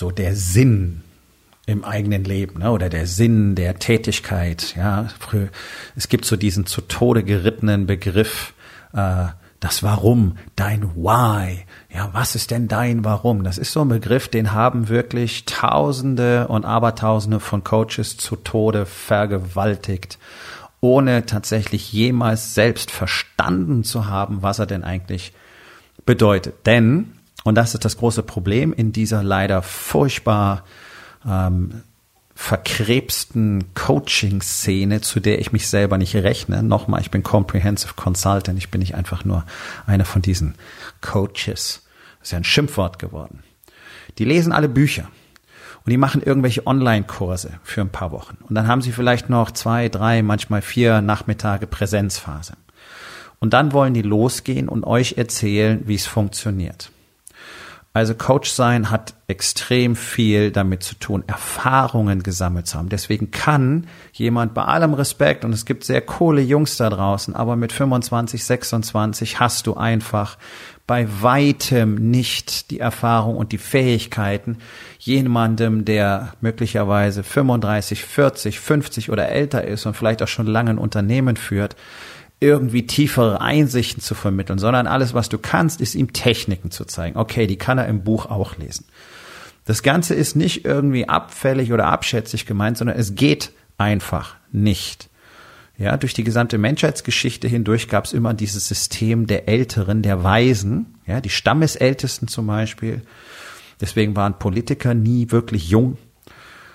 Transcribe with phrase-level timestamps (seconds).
[0.00, 1.02] So der Sinn
[1.66, 2.70] im eigenen Leben ne?
[2.70, 4.74] oder der Sinn der Tätigkeit.
[4.74, 5.08] Ja,
[5.94, 8.54] es gibt so diesen zu Tode gerittenen Begriff,
[8.94, 9.26] äh,
[9.60, 11.66] das Warum, dein Why.
[11.94, 13.44] Ja, was ist denn dein Warum?
[13.44, 18.86] Das ist so ein Begriff, den haben wirklich Tausende und Abertausende von Coaches zu Tode
[18.86, 20.18] vergewaltigt,
[20.80, 25.34] ohne tatsächlich jemals selbst verstanden zu haben, was er denn eigentlich
[26.06, 26.54] bedeutet.
[26.64, 30.64] Denn und das ist das große Problem in dieser leider furchtbar
[31.26, 31.82] ähm,
[32.34, 36.62] verkrebsten Coaching-Szene, zu der ich mich selber nicht rechne.
[36.62, 39.44] Nochmal, ich bin Comprehensive Consultant, ich bin nicht einfach nur
[39.86, 40.54] einer von diesen
[41.02, 41.82] Coaches.
[42.18, 43.42] Das ist ja ein Schimpfwort geworden.
[44.18, 45.08] Die lesen alle Bücher
[45.84, 48.38] und die machen irgendwelche Online-Kurse für ein paar Wochen.
[48.48, 52.54] Und dann haben sie vielleicht noch zwei, drei, manchmal vier Nachmittage Präsenzphase.
[53.38, 56.90] Und dann wollen die losgehen und euch erzählen, wie es funktioniert.
[57.92, 62.88] Also Coach sein hat extrem viel damit zu tun, Erfahrungen gesammelt zu haben.
[62.88, 67.56] Deswegen kann jemand bei allem Respekt, und es gibt sehr coole Jungs da draußen, aber
[67.56, 70.38] mit 25, 26 hast du einfach
[70.86, 74.58] bei weitem nicht die Erfahrung und die Fähigkeiten
[74.98, 80.78] jemandem, der möglicherweise 35, 40, 50 oder älter ist und vielleicht auch schon lange ein
[80.78, 81.74] Unternehmen führt,
[82.40, 87.18] irgendwie tiefere Einsichten zu vermitteln, sondern alles, was du kannst, ist ihm Techniken zu zeigen.
[87.18, 88.86] Okay, die kann er im Buch auch lesen.
[89.66, 95.10] Das Ganze ist nicht irgendwie abfällig oder abschätzig gemeint, sondern es geht einfach nicht.
[95.76, 100.98] Ja, durch die gesamte Menschheitsgeschichte hindurch gab es immer dieses System der Älteren, der Weisen,
[101.06, 103.02] ja, die Stammesältesten zum Beispiel.
[103.80, 105.96] Deswegen waren Politiker nie wirklich jung.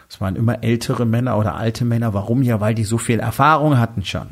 [0.09, 2.13] Es waren immer ältere Männer oder alte Männer.
[2.13, 2.41] Warum?
[2.41, 4.29] Ja, weil die so viel Erfahrung hatten schon.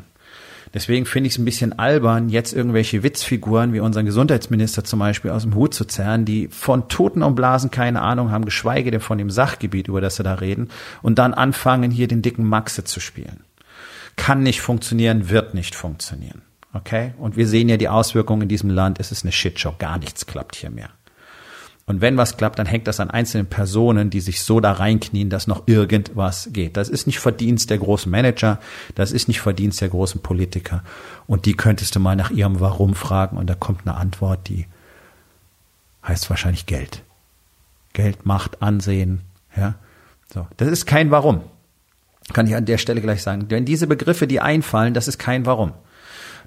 [0.74, 5.30] Deswegen finde ich es ein bisschen albern, jetzt irgendwelche Witzfiguren wie unseren Gesundheitsminister zum Beispiel
[5.30, 9.00] aus dem Hut zu zerren, die von Toten und Blasen keine Ahnung haben, geschweige denn
[9.00, 10.68] von dem Sachgebiet, über das sie da reden,
[11.00, 13.44] und dann anfangen, hier den dicken Maxe zu spielen.
[14.16, 16.42] Kann nicht funktionieren, wird nicht funktionieren.
[16.72, 17.14] Okay?
[17.18, 18.98] Und wir sehen ja die Auswirkungen in diesem Land.
[18.98, 19.74] Es ist eine Shitshow.
[19.78, 20.90] Gar nichts klappt hier mehr.
[21.86, 25.28] Und wenn was klappt, dann hängt das an einzelnen Personen, die sich so da reinknien,
[25.28, 26.78] dass noch irgendwas geht.
[26.78, 28.58] Das ist nicht Verdienst der großen Manager,
[28.94, 30.82] das ist nicht Verdienst der großen Politiker.
[31.26, 34.66] Und die könntest du mal nach ihrem Warum fragen und da kommt eine Antwort, die
[36.06, 37.02] heißt wahrscheinlich Geld.
[37.92, 39.20] Geld, Macht, Ansehen,
[39.54, 39.74] ja.
[40.32, 40.46] So.
[40.56, 41.42] Das ist kein Warum.
[42.32, 43.48] Kann ich an der Stelle gleich sagen.
[43.48, 45.74] Denn diese Begriffe, die einfallen, das ist kein Warum.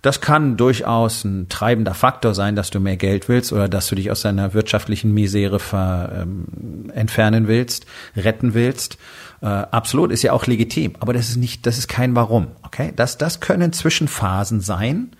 [0.02, 3.96] Das kann durchaus ein treibender Faktor sein, dass du mehr Geld willst oder dass du
[3.96, 7.86] dich aus deiner wirtschaftlichen Misere ver, ähm, entfernen willst,
[8.16, 8.98] retten willst.
[9.42, 10.94] Äh, absolut, ist ja auch legitim.
[11.00, 12.48] Aber das ist nicht, das ist kein Warum.
[12.64, 15.12] Okay, das, das können Zwischenphasen sein.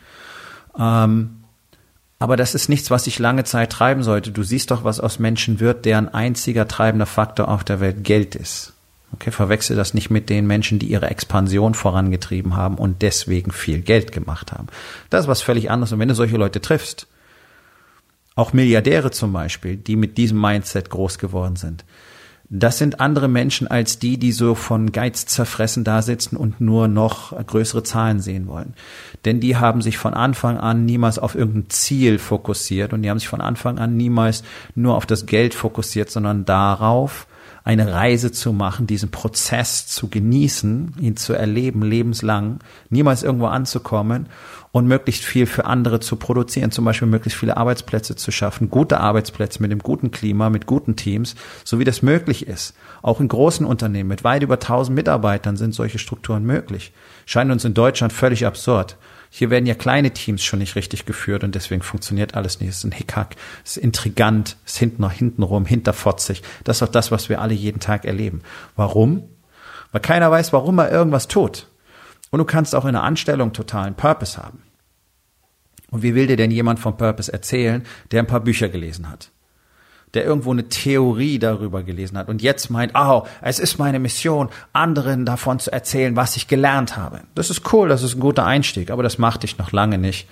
[0.78, 1.44] Ähm,
[2.20, 4.32] aber das ist nichts, was sich lange Zeit treiben sollte.
[4.32, 8.36] Du siehst doch, was aus Menschen wird, deren einziger treibender Faktor auf der Welt Geld
[8.36, 8.74] ist.
[9.14, 13.82] Okay, verwechsel das nicht mit den Menschen, die ihre Expansion vorangetrieben haben und deswegen viel
[13.82, 14.68] Geld gemacht haben.
[15.10, 15.94] Das ist was völlig anderes.
[15.94, 17.08] Und wenn du solche Leute triffst,
[18.36, 21.86] auch Milliardäre zum Beispiel, die mit diesem Mindset groß geworden sind,
[22.50, 26.88] das sind andere Menschen als die, die so von Geiz zerfressen da sitzen und nur
[26.88, 28.74] noch größere Zahlen sehen wollen.
[29.26, 33.20] Denn die haben sich von Anfang an niemals auf irgendein Ziel fokussiert und die haben
[33.20, 34.44] sich von Anfang an niemals
[34.76, 37.28] nur auf das Geld fokussiert, sondern darauf,
[37.68, 44.30] eine Reise zu machen, diesen Prozess zu genießen, ihn zu erleben, lebenslang, niemals irgendwo anzukommen
[44.72, 49.02] und möglichst viel für andere zu produzieren, zum Beispiel möglichst viele Arbeitsplätze zu schaffen, gute
[49.02, 52.74] Arbeitsplätze mit einem guten Klima, mit guten Teams, so wie das möglich ist.
[53.02, 56.94] Auch in großen Unternehmen mit weit über 1000 Mitarbeitern sind solche Strukturen möglich.
[57.26, 58.96] Scheint uns in Deutschland völlig absurd.
[59.30, 62.70] Hier werden ja kleine Teams schon nicht richtig geführt und deswegen funktioniert alles nicht.
[62.70, 66.44] Es ist ein Hickhack, es ist intrigant, es ist hinten noch hintenrum, hinterfotzig.
[66.64, 68.42] Das ist auch das, was wir alle jeden Tag erleben.
[68.76, 69.24] Warum?
[69.92, 71.68] Weil keiner weiß, warum er irgendwas tut.
[72.30, 74.64] Und du kannst auch in einer Anstellung totalen Purpose haben.
[75.90, 79.32] Und wie will dir denn jemand vom Purpose erzählen, der ein paar Bücher gelesen hat?
[80.14, 84.50] Der irgendwo eine Theorie darüber gelesen hat und jetzt meint, oh, es ist meine Mission,
[84.74, 87.22] anderen davon zu erzählen, was ich gelernt habe.
[87.36, 90.28] Das ist cool, das ist ein guter Einstieg, aber das macht dich noch lange nicht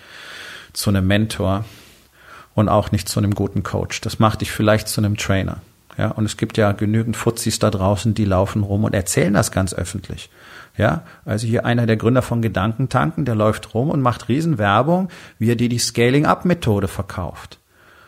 [0.73, 1.65] zu einem Mentor
[2.53, 4.01] und auch nicht zu einem guten Coach.
[4.01, 5.57] Das macht dich vielleicht zu einem Trainer.
[5.97, 9.51] Ja, und es gibt ja genügend Fuzis da draußen, die laufen rum und erzählen das
[9.51, 10.29] ganz öffentlich.
[10.77, 15.49] Ja, also hier einer der Gründer von Gedankentanken, der läuft rum und macht Riesenwerbung, wie
[15.49, 17.59] er dir die Scaling-Up-Methode verkauft.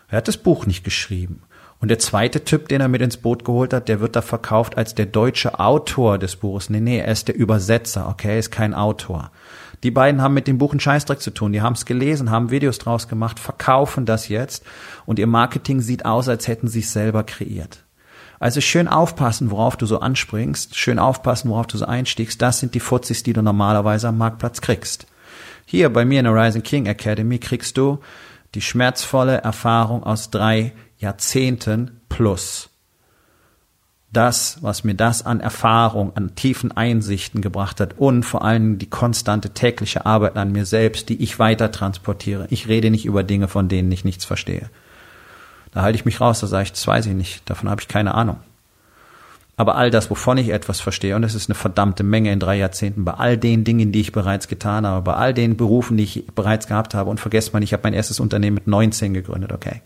[0.10, 1.44] Er hat das Buch nicht geschrieben.
[1.80, 4.78] Und der zweite Typ, den er mit ins Boot geholt hat, der wird da verkauft
[4.78, 6.70] als der deutsche Autor des Buches.
[6.70, 9.32] Nee, nee, er ist der Übersetzer, okay, er ist kein Autor.
[9.84, 11.54] Die beiden haben mit dem Buch einen Scheißdreck zu tun.
[11.54, 14.66] Die haben es gelesen, haben Videos draus gemacht, verkaufen das jetzt
[15.06, 17.84] und ihr Marketing sieht aus, als hätten sie es selber kreiert.
[18.40, 22.42] Also schön aufpassen, worauf du so anspringst, schön aufpassen, worauf du so einstiegst.
[22.42, 25.08] Das sind die Fuzis, die du normalerweise am Marktplatz kriegst.
[25.66, 28.00] Hier bei mir in der Rising King Academy kriegst du
[28.56, 32.70] die schmerzvolle Erfahrung aus drei Jahrzehnten plus.
[34.12, 38.90] Das, was mir das an Erfahrung, an tiefen Einsichten gebracht hat und vor allem die
[38.90, 42.48] konstante tägliche Arbeit an mir selbst, die ich weiter transportiere.
[42.50, 44.70] Ich rede nicht über Dinge, von denen ich nichts verstehe.
[45.72, 47.88] Da halte ich mich raus, da sage ich, das weiß ich nicht, davon habe ich
[47.88, 48.38] keine Ahnung.
[49.58, 52.58] Aber all das, wovon ich etwas verstehe, und es ist eine verdammte Menge in drei
[52.58, 56.04] Jahrzehnten, bei all den Dingen, die ich bereits getan habe, bei all den Berufen, die
[56.04, 59.52] ich bereits gehabt habe, und vergesst mal, ich habe mein erstes Unternehmen mit 19 gegründet,
[59.52, 59.82] okay.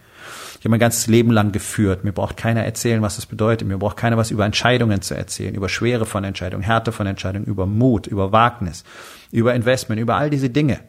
[0.62, 2.04] Ich habe mein ganzes Leben lang geführt.
[2.04, 3.68] Mir braucht keiner erzählen, was das bedeutet.
[3.68, 7.46] Mir braucht keiner was über Entscheidungen zu erzählen, über Schwere von Entscheidungen, Härte von Entscheidungen,
[7.46, 8.84] über Mut, über Wagnis,
[9.32, 10.80] über Investment, über all diese Dinge.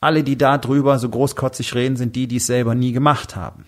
[0.00, 3.66] Alle, die da drüber so großkotzig reden, sind die, die es selber nie gemacht haben.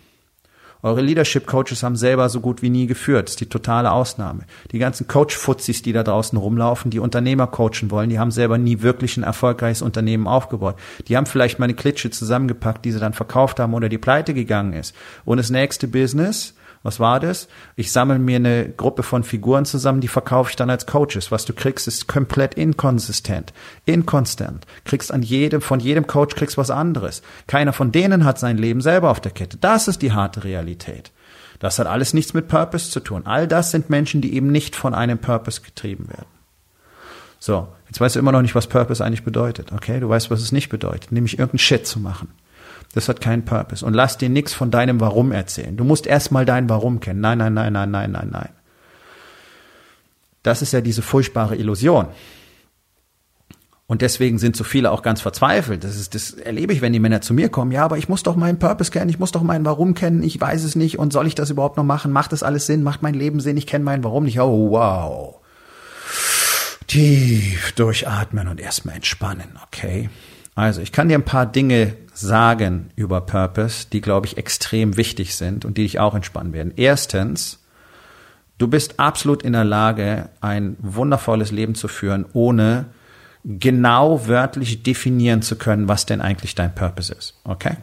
[0.82, 3.29] Eure Leadership Coaches haben selber so gut wie nie geführt.
[3.29, 4.44] Das ist die totale Ausnahme.
[4.73, 8.81] Die ganzen Coach-Fuzzis, die da draußen rumlaufen, die Unternehmer coachen wollen, die haben selber nie
[8.81, 10.77] wirklich ein erfolgreiches Unternehmen aufgebaut.
[11.09, 14.32] Die haben vielleicht mal eine Klitsche zusammengepackt, die sie dann verkauft haben oder die pleite
[14.32, 14.94] gegangen ist.
[15.25, 17.49] Und das nächste Business was war das?
[17.77, 21.31] Ich sammle mir eine Gruppe von Figuren zusammen, die verkaufe ich dann als Coaches.
[21.31, 23.53] Was du kriegst, ist komplett inkonsistent,
[23.85, 24.67] inkonstant.
[24.85, 27.21] Kriegst an jedem, von jedem Coach kriegst was anderes.
[27.47, 29.59] Keiner von denen hat sein Leben selber auf der Kette.
[29.59, 31.12] Das ist die harte Realität.
[31.59, 33.26] Das hat alles nichts mit Purpose zu tun.
[33.26, 36.29] All das sind Menschen, die eben nicht von einem Purpose getrieben werden.
[37.38, 39.71] So, jetzt weißt du immer noch nicht, was Purpose eigentlich bedeutet.
[39.73, 42.29] Okay, du weißt, was es nicht bedeutet, nämlich irgendeinen Shit zu machen.
[42.92, 43.84] Das hat keinen Purpose.
[43.84, 45.76] Und lass dir nichts von deinem Warum erzählen.
[45.76, 47.20] Du musst erstmal dein Warum kennen.
[47.20, 48.48] Nein, nein, nein, nein, nein, nein, nein.
[50.42, 52.06] Das ist ja diese furchtbare Illusion.
[53.87, 55.82] Und deswegen sind so viele auch ganz verzweifelt.
[55.82, 57.72] Das ist, das erlebe ich, wenn die Männer zu mir kommen.
[57.72, 59.10] Ja, aber ich muss doch meinen Purpose kennen.
[59.10, 60.22] Ich muss doch meinen Warum kennen.
[60.22, 60.98] Ich weiß es nicht.
[60.98, 62.12] Und soll ich das überhaupt noch machen?
[62.12, 62.84] Macht das alles Sinn?
[62.84, 63.56] Macht mein Leben Sinn?
[63.56, 64.38] Ich kenne meinen Warum nicht.
[64.38, 65.40] Oh, wow.
[66.87, 69.58] Tief durchatmen und erstmal entspannen.
[69.66, 70.08] Okay.
[70.54, 75.34] Also, ich kann dir ein paar Dinge sagen über Purpose, die, glaube ich, extrem wichtig
[75.34, 76.72] sind und die dich auch entspannen werden.
[76.76, 77.61] Erstens,
[78.58, 82.87] du bist absolut in der Lage, ein wundervolles Leben zu führen, ohne
[83.44, 87.40] genau wörtlich definieren zu können, was denn eigentlich dein Purpose ist.
[87.44, 87.76] Okay?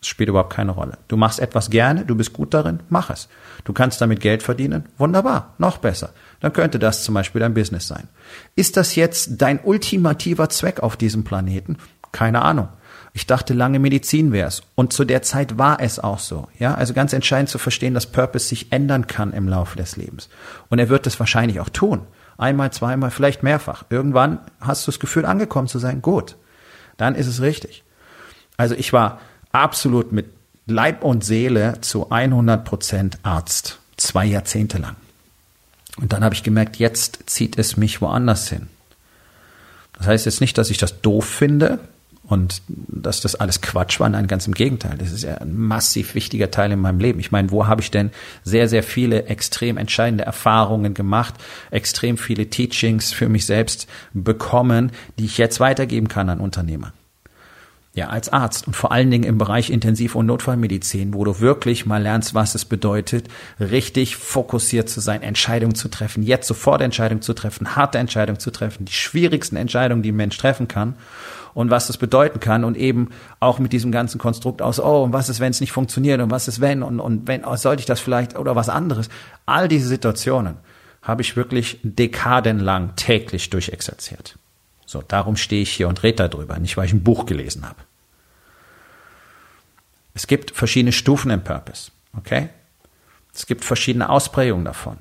[0.00, 0.98] Das spielt überhaupt keine Rolle.
[1.08, 3.28] Du machst etwas gerne, du bist gut darin, mach es.
[3.64, 6.10] Du kannst damit Geld verdienen, wunderbar, noch besser.
[6.40, 8.08] Dann könnte das zum Beispiel dein Business sein.
[8.54, 11.78] Ist das jetzt dein ultimativer Zweck auf diesem Planeten?
[12.12, 12.68] Keine Ahnung.
[13.16, 14.62] Ich dachte lange Medizin wär's.
[14.74, 16.48] Und zu der Zeit war es auch so.
[16.58, 20.28] Ja, also ganz entscheidend zu verstehen, dass Purpose sich ändern kann im Laufe des Lebens.
[20.68, 22.00] Und er wird es wahrscheinlich auch tun.
[22.36, 23.84] Einmal, zweimal, vielleicht mehrfach.
[23.88, 26.02] Irgendwann hast du das Gefühl, angekommen zu sein.
[26.02, 26.34] Gut.
[26.96, 27.84] Dann ist es richtig.
[28.56, 29.20] Also ich war
[29.52, 30.26] absolut mit
[30.66, 33.78] Leib und Seele zu 100 Prozent Arzt.
[33.96, 34.96] Zwei Jahrzehnte lang.
[35.98, 38.66] Und dann habe ich gemerkt, jetzt zieht es mich woanders hin.
[39.96, 41.78] Das heißt jetzt nicht, dass ich das doof finde,
[42.26, 44.96] und dass das alles Quatsch war, nein, ganz im Gegenteil.
[44.98, 47.20] Das ist ja ein massiv wichtiger Teil in meinem Leben.
[47.20, 48.10] Ich meine, wo habe ich denn
[48.42, 51.34] sehr, sehr viele extrem entscheidende Erfahrungen gemacht,
[51.70, 56.92] extrem viele Teachings für mich selbst bekommen, die ich jetzt weitergeben kann an Unternehmer?
[57.96, 61.86] Ja, als Arzt und vor allen Dingen im Bereich Intensiv- und Notfallmedizin, wo du wirklich
[61.86, 63.28] mal lernst, was es bedeutet,
[63.60, 68.50] richtig fokussiert zu sein, Entscheidungen zu treffen, jetzt sofort Entscheidungen zu treffen, harte Entscheidungen zu
[68.50, 70.96] treffen, die schwierigsten Entscheidungen, die ein Mensch treffen kann
[71.54, 75.12] und was das bedeuten kann und eben auch mit diesem ganzen Konstrukt aus, oh, und
[75.12, 77.78] was ist, wenn es nicht funktioniert und was ist, wenn und, und wenn, oh, sollte
[77.78, 79.08] ich das vielleicht oder was anderes.
[79.46, 80.56] All diese Situationen
[81.00, 84.36] habe ich wirklich dekadenlang täglich durchexerziert.
[84.86, 87.80] So, darum stehe ich hier und rede darüber, nicht weil ich ein Buch gelesen habe.
[90.14, 92.48] Es gibt verschiedene Stufen im Purpose, okay?
[93.34, 94.98] Es gibt verschiedene Ausprägungen davon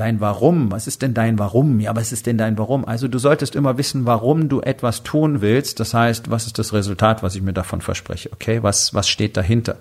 [0.00, 0.72] dein Warum.
[0.72, 1.78] Was ist denn dein Warum?
[1.78, 2.86] Ja, was ist denn dein Warum?
[2.86, 5.78] Also du solltest immer wissen, warum du etwas tun willst.
[5.78, 8.32] Das heißt, was ist das Resultat, was ich mir davon verspreche?
[8.32, 9.76] Okay, was, was steht dahinter?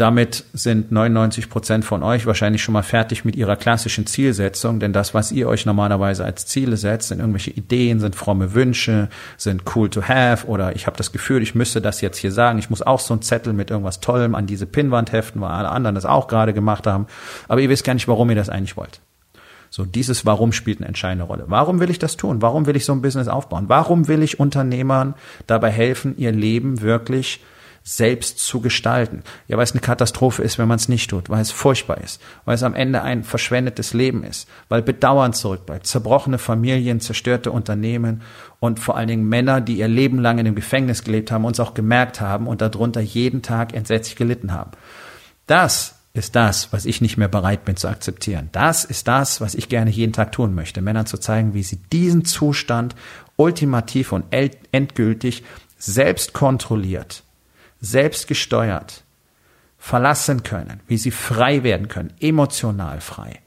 [0.00, 4.92] Damit sind 99 Prozent von euch wahrscheinlich schon mal fertig mit ihrer klassischen Zielsetzung, denn
[4.92, 9.62] das, was ihr euch normalerweise als Ziele setzt, sind irgendwelche Ideen, sind fromme Wünsche, sind
[9.74, 12.70] cool to have oder ich habe das Gefühl, ich müsste das jetzt hier sagen, ich
[12.70, 15.94] muss auch so einen Zettel mit irgendwas Tollem an diese Pinnwand heften, weil alle anderen
[15.94, 17.06] das auch gerade gemacht haben,
[17.48, 19.00] aber ihr wisst gar nicht, warum ihr das eigentlich wollt.
[19.68, 21.46] So, dieses Warum spielt eine entscheidende Rolle.
[21.48, 22.42] Warum will ich das tun?
[22.42, 23.64] Warum will ich so ein Business aufbauen?
[23.66, 25.14] Warum will ich Unternehmern
[25.48, 27.40] dabei helfen, ihr Leben wirklich
[27.86, 29.22] selbst zu gestalten.
[29.46, 32.20] Ja, weil es eine Katastrophe ist, wenn man es nicht tut, weil es furchtbar ist,
[32.46, 38.22] weil es am Ende ein verschwendetes Leben ist, weil Bedauern zurückbleibt, zerbrochene Familien, zerstörte Unternehmen
[38.58, 41.60] und vor allen Dingen Männer, die ihr Leben lang in dem Gefängnis gelebt haben, uns
[41.60, 44.70] auch gemerkt haben und darunter jeden Tag entsetzlich gelitten haben.
[45.46, 48.48] Das ist das, was ich nicht mehr bereit bin zu akzeptieren.
[48.52, 51.80] Das ist das, was ich gerne jeden Tag tun möchte, Männern zu zeigen, wie sie
[51.92, 52.94] diesen Zustand
[53.36, 54.24] ultimativ und
[54.72, 55.42] endgültig
[55.76, 57.24] selbst kontrolliert
[57.84, 59.02] selbstgesteuert
[59.78, 63.40] verlassen können, wie sie frei werden können, emotional frei,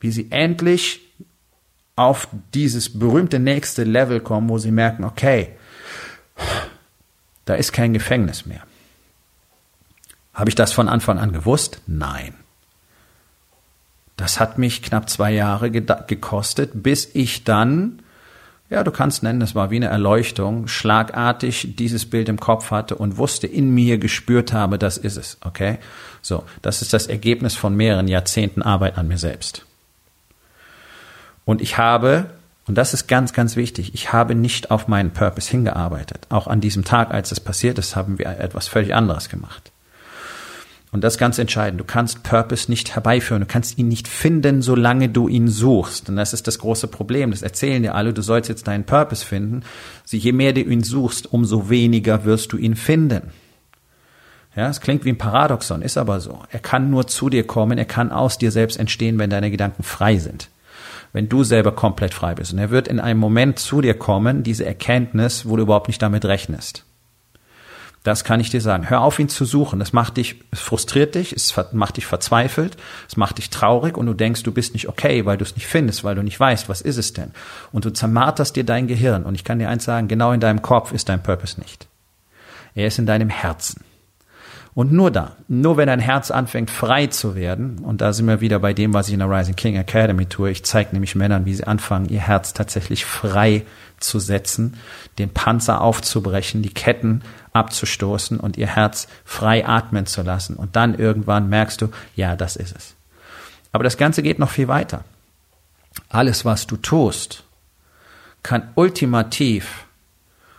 [0.00, 1.00] wie sie endlich
[1.94, 5.56] auf dieses berühmte nächste Level kommen, wo sie merken, okay,
[7.44, 8.62] da ist kein Gefängnis mehr.
[10.34, 11.80] Habe ich das von Anfang an gewusst?
[11.86, 12.34] Nein.
[14.16, 18.02] Das hat mich knapp zwei Jahre gekostet, bis ich dann
[18.68, 22.96] ja, du kannst nennen, es war wie eine Erleuchtung, schlagartig dieses Bild im Kopf hatte
[22.96, 25.78] und wusste, in mir gespürt habe, das ist es, okay?
[26.20, 29.64] So, das ist das Ergebnis von mehreren Jahrzehnten Arbeit an mir selbst.
[31.44, 32.30] Und ich habe,
[32.66, 36.26] und das ist ganz, ganz wichtig, ich habe nicht auf meinen Purpose hingearbeitet.
[36.28, 39.70] Auch an diesem Tag, als es passiert ist, haben wir etwas völlig anderes gemacht.
[40.92, 41.80] Und das ist ganz entscheidend.
[41.80, 43.42] Du kannst Purpose nicht herbeiführen.
[43.42, 46.08] Du kannst ihn nicht finden, solange du ihn suchst.
[46.08, 47.32] Und das ist das große Problem.
[47.32, 48.14] Das erzählen dir alle.
[48.14, 49.62] Du sollst jetzt deinen Purpose finden.
[50.02, 53.32] Also je mehr du ihn suchst, umso weniger wirst du ihn finden.
[54.54, 56.42] Ja, es klingt wie ein Paradoxon, ist aber so.
[56.50, 57.76] Er kann nur zu dir kommen.
[57.76, 60.48] Er kann aus dir selbst entstehen, wenn deine Gedanken frei sind.
[61.12, 62.54] Wenn du selber komplett frei bist.
[62.54, 66.00] Und er wird in einem Moment zu dir kommen, diese Erkenntnis, wo du überhaupt nicht
[66.00, 66.85] damit rechnest.
[68.06, 68.88] Das kann ich dir sagen.
[68.88, 69.80] Hör auf, ihn zu suchen.
[69.80, 72.76] Das macht dich, es frustriert dich, es macht dich verzweifelt,
[73.08, 75.66] es macht dich traurig und du denkst, du bist nicht okay, weil du es nicht
[75.66, 77.32] findest, weil du nicht weißt, was ist es denn?
[77.72, 79.24] Und du zermarterst dir dein Gehirn.
[79.24, 81.88] Und ich kann dir eins sagen, genau in deinem Kopf ist dein Purpose nicht.
[82.76, 83.82] Er ist in deinem Herzen.
[84.72, 88.40] Und nur da, nur wenn dein Herz anfängt frei zu werden, und da sind wir
[88.40, 91.44] wieder bei dem, was ich in der Rising King Academy tue, ich zeige nämlich Männern,
[91.44, 93.64] wie sie anfangen, ihr Herz tatsächlich frei
[93.98, 94.74] zu setzen,
[95.18, 97.22] den Panzer aufzubrechen, die Ketten
[97.56, 100.56] abzustoßen und ihr Herz frei atmen zu lassen.
[100.56, 102.94] Und dann irgendwann merkst du, ja, das ist es.
[103.72, 105.04] Aber das Ganze geht noch viel weiter.
[106.08, 107.44] Alles, was du tust,
[108.42, 109.86] kann ultimativ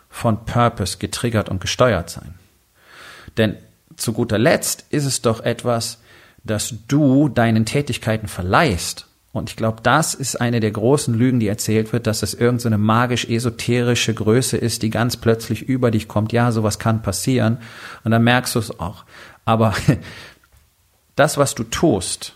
[0.10, 2.34] von Purpose getriggert und gesteuert sein.
[3.38, 3.58] Denn
[3.96, 6.00] zu guter Letzt ist es doch etwas,
[6.44, 9.08] dass du deinen Tätigkeiten verleihst.
[9.34, 12.78] Und ich glaube, das ist eine der großen Lügen, die erzählt wird, dass es irgendeine
[12.78, 16.34] so magisch-esoterische Größe ist, die ganz plötzlich über dich kommt.
[16.34, 17.58] Ja, sowas kann passieren.
[18.04, 19.06] Und dann merkst du es auch.
[19.46, 19.76] Aber
[21.16, 22.36] das, was du tust,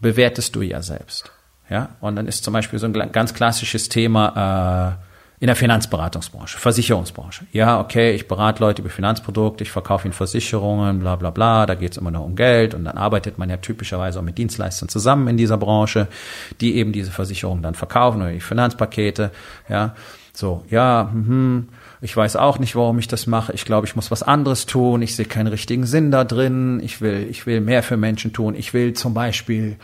[0.00, 1.32] bewertest du ja selbst.
[1.68, 5.06] Ja, und dann ist zum Beispiel so ein ganz klassisches Thema, äh,
[5.38, 7.44] in der Finanzberatungsbranche, Versicherungsbranche.
[7.52, 11.74] Ja, okay, ich berate Leute über Finanzprodukte, ich verkaufe ihnen Versicherungen, bla bla bla, da
[11.74, 15.28] geht's immer nur um Geld und dann arbeitet man ja typischerweise auch mit Dienstleistern zusammen
[15.28, 16.08] in dieser Branche,
[16.60, 19.30] die eben diese Versicherungen dann verkaufen oder die Finanzpakete,
[19.68, 19.94] ja.
[20.32, 21.68] So, ja, hm,
[22.02, 23.54] ich weiß auch nicht, warum ich das mache.
[23.54, 25.00] Ich glaube, ich muss was anderes tun.
[25.00, 26.78] Ich sehe keinen richtigen Sinn da drin.
[26.84, 28.54] Ich will, ich will mehr für Menschen tun.
[28.54, 29.76] Ich will zum Beispiel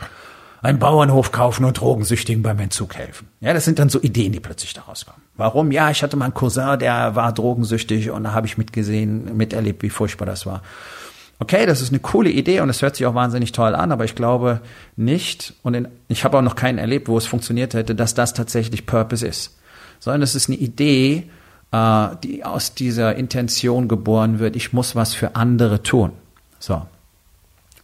[0.63, 3.27] einen Bauernhof kaufen und Drogensüchtigen beim Entzug helfen.
[3.41, 5.21] Ja, das sind dann so Ideen, die plötzlich daraus kommen.
[5.35, 5.71] Warum?
[5.71, 9.83] Ja, ich hatte mal einen Cousin, der war drogensüchtig und da habe ich mitgesehen, miterlebt,
[9.83, 10.61] wie furchtbar das war.
[11.39, 14.05] Okay, das ist eine coole Idee und es hört sich auch wahnsinnig toll an, aber
[14.05, 14.61] ich glaube
[14.95, 18.33] nicht, und in, ich habe auch noch keinen erlebt, wo es funktioniert hätte, dass das
[18.33, 19.57] tatsächlich Purpose ist.
[19.99, 21.29] Sondern es ist eine Idee,
[21.73, 26.13] äh, die aus dieser Intention geboren wird, ich muss was für andere tun.
[26.59, 26.83] So.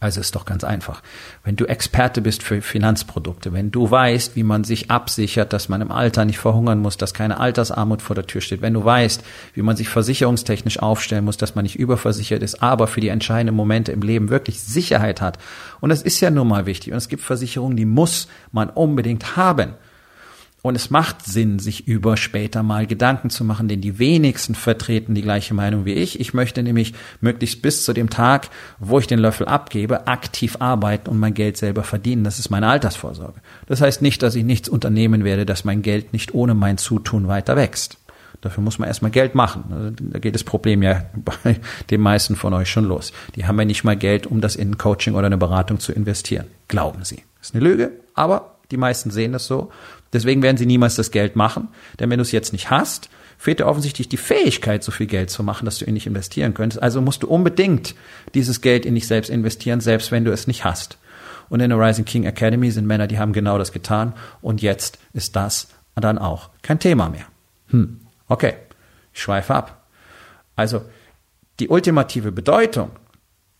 [0.02, 1.02] Also ist doch ganz einfach.
[1.44, 5.82] Wenn du Experte bist für Finanzprodukte, wenn du weißt, wie man sich absichert, dass man
[5.82, 9.22] im Alter nicht verhungern muss, dass keine Altersarmut vor der Tür steht, wenn du weißt,
[9.52, 13.54] wie man sich versicherungstechnisch aufstellen muss, dass man nicht überversichert ist, aber für die entscheidenden
[13.54, 15.36] Momente im Leben wirklich Sicherheit hat.
[15.80, 16.92] Und das ist ja nun mal wichtig.
[16.92, 19.74] Und es gibt Versicherungen, die muss man unbedingt haben.
[20.62, 25.14] Und es macht Sinn, sich über später mal Gedanken zu machen, denn die wenigsten vertreten
[25.14, 26.20] die gleiche Meinung wie ich.
[26.20, 31.08] Ich möchte nämlich möglichst bis zu dem Tag, wo ich den Löffel abgebe, aktiv arbeiten
[31.08, 32.24] und mein Geld selber verdienen.
[32.24, 33.40] Das ist meine Altersvorsorge.
[33.66, 37.26] Das heißt nicht, dass ich nichts unternehmen werde, dass mein Geld nicht ohne mein Zutun
[37.26, 37.96] weiter wächst.
[38.42, 39.64] Dafür muss man erstmal Geld machen.
[39.70, 43.12] Also, da geht das Problem ja bei den meisten von euch schon los.
[43.34, 45.92] Die haben ja nicht mal Geld, um das in ein Coaching oder eine Beratung zu
[45.92, 46.46] investieren.
[46.68, 47.22] Glauben sie.
[47.38, 49.70] Das ist eine Lüge, aber die meisten sehen das so.
[50.12, 51.68] Deswegen werden sie niemals das Geld machen.
[51.98, 55.30] Denn wenn du es jetzt nicht hast, fehlt dir offensichtlich die Fähigkeit, so viel Geld
[55.30, 56.82] zu machen, dass du in dich investieren könntest.
[56.82, 57.94] Also musst du unbedingt
[58.34, 60.98] dieses Geld in dich selbst investieren, selbst wenn du es nicht hast.
[61.48, 64.14] Und in der Rising King Academy sind Männer, die haben genau das getan.
[64.42, 67.26] Und jetzt ist das dann auch kein Thema mehr.
[67.68, 68.54] Hm, okay,
[69.12, 69.86] ich schweife ab.
[70.56, 70.82] Also
[71.58, 72.90] die ultimative Bedeutung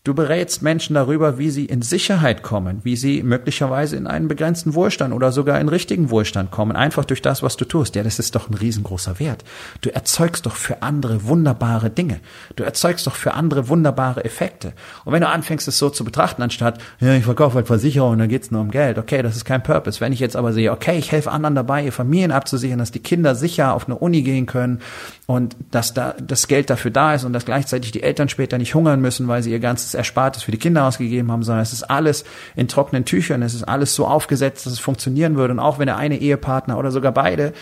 [0.03, 4.73] Du berätst Menschen darüber, wie sie in Sicherheit kommen, wie sie möglicherweise in einen begrenzten
[4.73, 7.95] Wohlstand oder sogar in richtigen Wohlstand kommen, einfach durch das, was du tust.
[7.95, 9.43] Ja, das ist doch ein riesengroßer Wert.
[9.81, 12.19] Du erzeugst doch für andere wunderbare Dinge.
[12.55, 14.73] Du erzeugst doch für andere wunderbare Effekte.
[15.05, 18.17] Und wenn du anfängst, es so zu betrachten, anstatt, ja, ich verkaufe halt Versicherung und
[18.17, 20.01] dann geht's nur um Geld, okay, das ist kein Purpose.
[20.01, 23.03] Wenn ich jetzt aber sehe, okay, ich helfe anderen dabei, ihr Familien abzusichern, dass die
[23.03, 24.79] Kinder sicher auf eine Uni gehen können
[25.27, 28.73] und dass da das Geld dafür da ist und dass gleichzeitig die Eltern später nicht
[28.73, 31.73] hungern müssen, weil sie ihr ganzes ganzes Erspartes für die Kinder ausgegeben haben, sondern es
[31.73, 32.23] ist alles
[32.55, 35.53] in trockenen Tüchern, es ist alles so aufgesetzt, dass es funktionieren würde.
[35.53, 37.53] Und auch wenn der eine Ehepartner oder sogar beide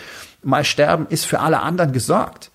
[0.44, 2.52] mal sterben, ist für alle anderen gesorgt.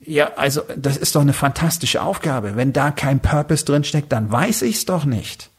[0.00, 2.56] Ja, also das ist doch eine fantastische Aufgabe.
[2.56, 5.50] Wenn da kein Purpose drin steckt, dann weiß ich's doch nicht.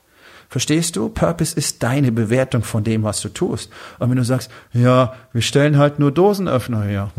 [0.49, 1.09] Verstehst du?
[1.09, 3.71] Purpose ist deine Bewertung von dem, was du tust.
[3.99, 7.09] Und wenn du sagst, ja, wir stellen halt nur Dosenöffner her.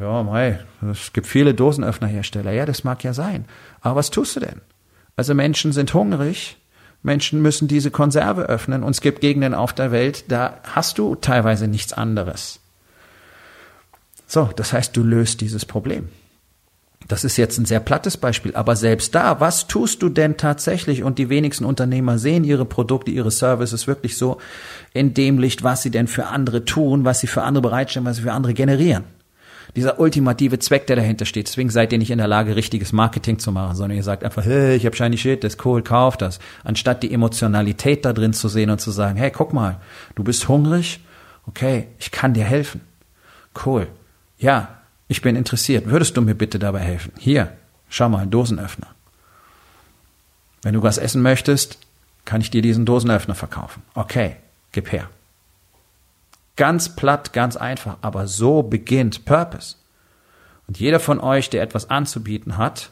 [0.00, 0.60] Ja, mei,
[0.92, 2.52] es gibt viele Dosenöffnerhersteller.
[2.52, 3.46] Ja, das mag ja sein.
[3.80, 4.60] Aber was tust du denn?
[5.18, 6.58] Also Menschen sind hungrig,
[7.02, 11.16] Menschen müssen diese Konserve öffnen und es gibt Gegenden auf der Welt, da hast du
[11.16, 12.60] teilweise nichts anderes.
[14.28, 16.08] So, das heißt, du löst dieses Problem.
[17.08, 21.02] Das ist jetzt ein sehr plattes Beispiel, aber selbst da, was tust du denn tatsächlich?
[21.02, 24.38] Und die wenigsten Unternehmer sehen ihre Produkte, ihre Services wirklich so
[24.94, 28.18] in dem Licht, was sie denn für andere tun, was sie für andere bereitstellen, was
[28.18, 29.17] sie für andere generieren
[29.76, 31.48] dieser ultimative Zweck, der dahinter steht.
[31.48, 34.44] Deswegen seid ihr nicht in der Lage, richtiges Marketing zu machen, sondern ihr sagt einfach,
[34.44, 36.38] hey, ich habe shiny shit, das ist cool, kauf das.
[36.64, 39.80] Anstatt die Emotionalität da drin zu sehen und zu sagen, hey, guck mal,
[40.14, 41.00] du bist hungrig,
[41.46, 42.80] okay, ich kann dir helfen.
[43.64, 43.88] Cool.
[44.38, 45.86] Ja, ich bin interessiert.
[45.86, 47.12] Würdest du mir bitte dabei helfen?
[47.18, 47.52] Hier,
[47.88, 48.88] schau mal, Dosenöffner.
[50.62, 51.78] Wenn du was essen möchtest,
[52.24, 53.82] kann ich dir diesen Dosenöffner verkaufen.
[53.94, 54.36] Okay,
[54.72, 55.08] gib her.
[56.58, 59.76] Ganz platt, ganz einfach, aber so beginnt Purpose.
[60.66, 62.90] Und jeder von euch, der etwas anzubieten hat,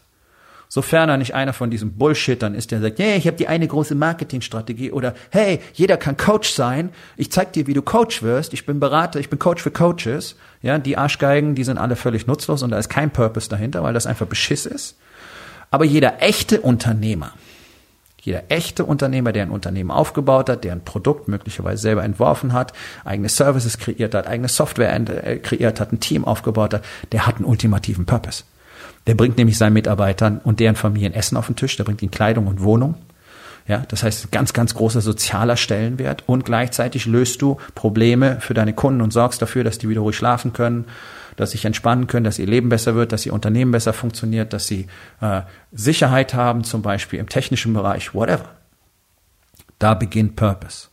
[0.69, 3.67] sofern er nicht einer von diesen Bullshittern ist, der sagt, hey, ich habe die eine
[3.67, 8.53] große Marketingstrategie oder hey, jeder kann Coach sein, ich zeig dir, wie du Coach wirst,
[8.55, 12.29] ich bin Berater, ich bin Coach für Coaches, ja, die Arschgeigen, die sind alle völlig
[12.29, 14.97] nutzlos und da ist kein Purpose dahinter, weil das einfach Beschiss ist.
[15.73, 17.33] Aber jeder echte Unternehmer,
[18.27, 22.73] jeder echte Unternehmer, der ein Unternehmen aufgebaut hat, der ein Produkt möglicherweise selber entworfen hat,
[23.05, 27.37] eigene Services kreiert hat, eigene Software äh, kreiert hat, ein Team aufgebaut hat, der hat
[27.37, 28.43] einen ultimativen Purpose.
[29.07, 32.11] Der bringt nämlich seinen Mitarbeitern und deren Familien Essen auf den Tisch, der bringt ihnen
[32.11, 32.97] Kleidung und Wohnung.
[33.69, 38.73] Ja, das heißt, ganz, ganz großer sozialer Stellenwert und gleichzeitig löst du Probleme für deine
[38.73, 40.87] Kunden und sorgst dafür, dass die wieder ruhig schlafen können,
[41.37, 44.53] dass sie sich entspannen können, dass ihr Leben besser wird, dass ihr Unternehmen besser funktioniert,
[44.53, 44.87] dass sie
[45.21, 48.51] äh, Sicherheit haben, zum Beispiel im technischen Bereich, whatever.
[49.79, 50.89] Da beginnt Purpose.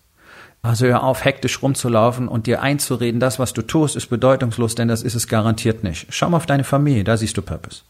[0.62, 4.88] Also hör auf, hektisch rumzulaufen und dir einzureden, das, was du tust, ist bedeutungslos, denn
[4.88, 6.08] das ist es garantiert nicht.
[6.10, 7.82] Schau mal auf deine Familie, da siehst du Purpose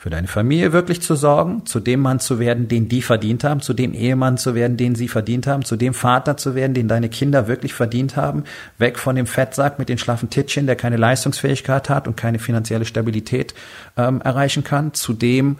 [0.00, 3.60] für deine Familie wirklich zu sorgen, zu dem Mann zu werden, den die verdient haben,
[3.60, 6.88] zu dem Ehemann zu werden, den sie verdient haben, zu dem Vater zu werden, den
[6.88, 8.44] deine Kinder wirklich verdient haben,
[8.78, 12.86] weg von dem Fettsack mit den schlaffen Tittchen, der keine Leistungsfähigkeit hat und keine finanzielle
[12.86, 13.52] Stabilität
[13.98, 15.58] ähm, erreichen kann, zu dem,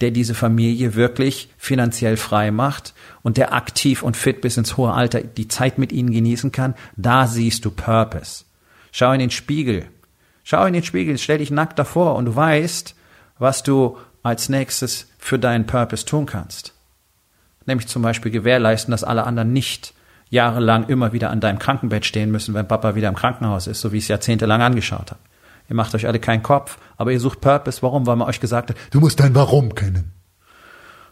[0.00, 4.92] der diese Familie wirklich finanziell frei macht und der aktiv und fit bis ins hohe
[4.92, 8.44] Alter die Zeit mit ihnen genießen kann, da siehst du Purpose.
[8.92, 9.86] Schau in den Spiegel.
[10.44, 12.94] Schau in den Spiegel, stell dich nackt davor und du weißt,
[13.40, 16.74] was du als nächstes für deinen Purpose tun kannst.
[17.66, 19.94] Nämlich zum Beispiel gewährleisten, dass alle anderen nicht
[20.28, 23.92] jahrelang immer wieder an deinem Krankenbett stehen müssen, wenn Papa wieder im Krankenhaus ist, so
[23.92, 25.20] wie ich es jahrzehntelang angeschaut habe.
[25.68, 27.82] Ihr macht euch alle keinen Kopf, aber ihr sucht Purpose.
[27.82, 28.06] Warum?
[28.06, 30.12] Weil man euch gesagt hat, du musst dein Warum kennen.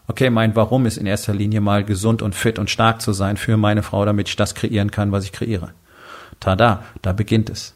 [0.07, 3.37] Okay, mein Warum ist in erster Linie mal gesund und fit und stark zu sein
[3.37, 5.69] für meine Frau, damit ich das kreieren kann, was ich kreiere.
[6.39, 7.75] Tada, da beginnt es.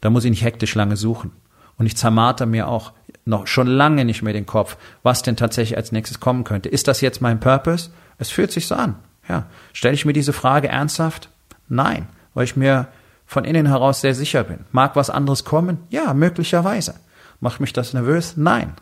[0.00, 1.32] Da muss ich nicht hektisch lange suchen.
[1.78, 2.92] Und ich zermarter mir auch
[3.24, 6.68] noch schon lange nicht mehr den Kopf, was denn tatsächlich als nächstes kommen könnte.
[6.68, 7.90] Ist das jetzt mein Purpose?
[8.18, 8.96] Es fühlt sich so an.
[9.28, 9.46] Ja.
[9.72, 11.28] Stelle ich mir diese Frage ernsthaft?
[11.68, 12.88] Nein, weil ich mir
[13.26, 14.60] von innen heraus sehr sicher bin.
[14.72, 15.78] Mag was anderes kommen?
[15.90, 16.94] Ja, möglicherweise.
[17.40, 18.36] Macht mich das nervös?
[18.36, 18.74] Nein.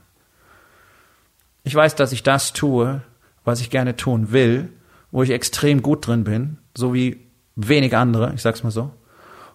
[1.62, 3.02] Ich weiß, dass ich das tue,
[3.44, 4.72] was ich gerne tun will,
[5.10, 7.26] wo ich extrem gut drin bin, so wie
[7.56, 8.90] wenig andere, ich sag's mal so.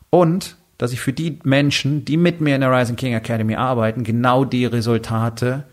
[0.09, 4.03] Und dass ich für die Menschen, die mit mir in der Rising King Academy arbeiten,
[4.03, 5.63] genau die Resultate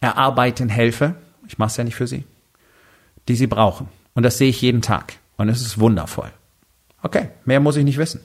[0.00, 1.14] erarbeiten helfe.
[1.46, 2.24] Ich mache es ja nicht für sie,
[3.28, 3.88] die sie brauchen.
[4.14, 5.14] Und das sehe ich jeden Tag.
[5.36, 6.30] Und es ist wundervoll.
[7.02, 8.20] Okay, mehr muss ich nicht wissen.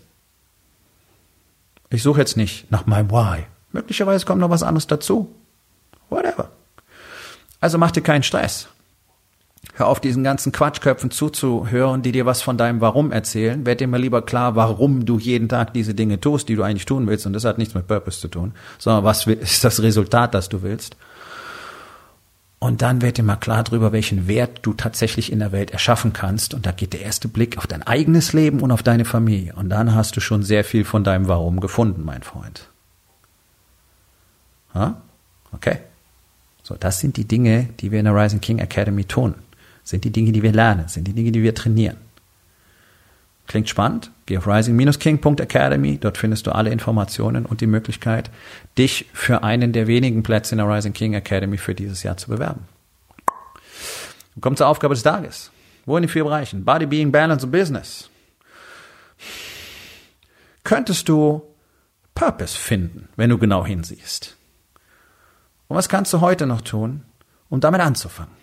[1.89, 3.45] Ich suche jetzt nicht nach meinem Why.
[3.71, 5.33] Möglicherweise kommt noch was anderes dazu.
[6.09, 6.49] Whatever.
[7.59, 8.67] Also mach dir keinen Stress.
[9.75, 13.65] Hör auf, diesen ganzen Quatschköpfen zuzuhören, die dir was von deinem Warum erzählen.
[13.65, 16.85] Werd dir mal lieber klar, warum du jeden Tag diese Dinge tust, die du eigentlich
[16.85, 17.25] tun willst.
[17.25, 20.61] Und das hat nichts mit Purpose zu tun, sondern was ist das Resultat, das du
[20.61, 20.95] willst.
[22.59, 26.13] Und dann wird dir mal klar darüber, welchen Wert du tatsächlich in der Welt erschaffen
[26.13, 26.53] kannst.
[26.53, 29.55] Und da geht der erste Blick auf dein eigenes Leben und auf deine Familie.
[29.55, 32.69] Und dann hast du schon sehr viel von deinem Warum gefunden, mein Freund.
[34.75, 35.01] Ha?
[35.51, 35.79] Okay.
[36.61, 39.33] So, das sind die Dinge, die wir in der Rising King Academy tun
[39.83, 41.97] sind die Dinge, die wir lernen, sind die Dinge, die wir trainieren.
[43.47, 44.11] Klingt spannend?
[44.25, 48.31] Geh auf rising-king.academy, dort findest du alle Informationen und die Möglichkeit,
[48.77, 52.29] dich für einen der wenigen Plätze in der Rising King Academy für dieses Jahr zu
[52.29, 52.61] bewerben.
[54.39, 55.51] Kommt zur Aufgabe des Tages.
[55.85, 56.63] Wo in den vier Bereichen?
[56.63, 58.09] Body, Being, Balance und Business.
[60.63, 61.43] Könntest du
[62.15, 64.37] Purpose finden, wenn du genau hinsiehst?
[65.67, 67.03] Und was kannst du heute noch tun,
[67.49, 68.42] um damit anzufangen?